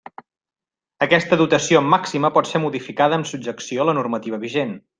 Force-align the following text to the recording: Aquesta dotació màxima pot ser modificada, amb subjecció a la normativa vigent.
Aquesta 1.05 1.37
dotació 1.41 1.81
màxima 1.93 2.31
pot 2.39 2.49
ser 2.53 2.63
modificada, 2.65 3.21
amb 3.21 3.31
subjecció 3.33 3.85
a 3.85 3.87
la 3.91 3.97
normativa 4.01 4.41
vigent. 4.49 4.75